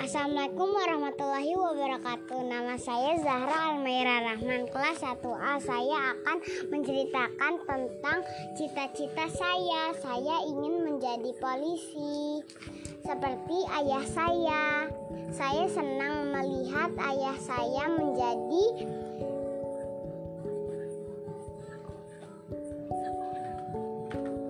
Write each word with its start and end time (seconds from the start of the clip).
Assalamualaikum 0.00 0.72
warahmatullahi 0.72 1.52
wabarakatuh. 1.52 2.40
Nama 2.40 2.72
saya 2.80 3.20
Zahra 3.20 3.68
Almaira 3.68 4.32
Rahman, 4.32 4.64
kelas 4.72 5.04
1A. 5.04 5.60
Saya 5.60 6.16
akan 6.16 6.40
menceritakan 6.72 7.52
tentang 7.68 8.24
cita-cita 8.56 9.28
saya. 9.28 9.92
Saya 10.00 10.40
ingin 10.48 10.88
menjadi 10.88 11.36
polisi 11.36 12.40
seperti 13.04 13.60
ayah 13.76 14.04
saya. 14.08 14.88
Saya 15.36 15.68
senang 15.68 16.32
melihat 16.32 16.96
ayah 16.96 17.36
saya 17.36 17.84
menjadi 17.92 18.64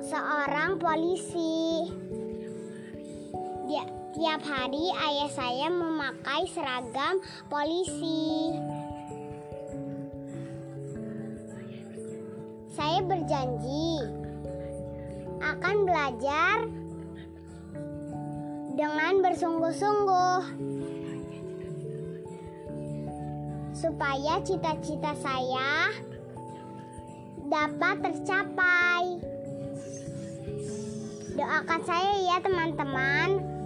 seorang 0.07 0.79
polisi. 0.79 1.91
Dia 3.67 4.00
tiap 4.11 4.43
hari 4.43 4.91
ayah 4.91 5.31
saya 5.31 5.69
memakai 5.71 6.43
seragam 6.51 7.23
polisi. 7.47 8.51
Saya 12.75 13.07
berjanji 13.07 14.03
akan 15.39 15.77
belajar 15.87 16.57
dengan 18.75 19.15
bersungguh-sungguh 19.23 20.43
supaya 23.79 24.43
cita-cita 24.43 25.13
saya 25.23 25.95
dapat 27.47 27.97
tercapai. 28.11 29.05
Doakan 31.39 31.81
saya 31.87 32.13
ya 32.27 32.37
teman-teman. 32.43 33.60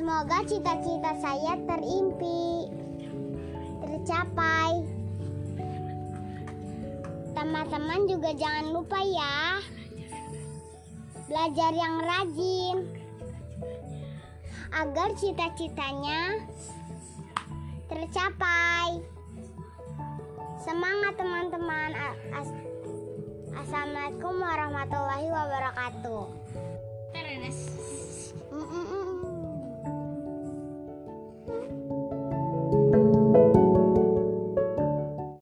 Semoga 0.00 0.40
cita-cita 0.48 1.12
saya 1.20 1.60
terimpi 1.68 2.72
tercapai. 3.84 4.80
Teman-teman 7.36 8.08
juga 8.08 8.32
jangan 8.32 8.72
lupa 8.72 8.96
ya 8.96 9.60
belajar 11.28 11.72
yang 11.76 12.00
rajin 12.00 12.76
agar 14.72 15.12
cita-citanya 15.20 16.48
tercapai. 17.84 19.04
Semangat 20.64 21.12
teman-teman. 21.20 21.92
Assalamualaikum 23.52 24.32
warahmatullahi 24.32 25.28
wabarakatuh. 25.28 26.24